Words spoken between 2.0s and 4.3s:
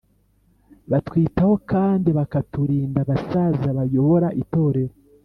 bakaturinda Abasaza bayobora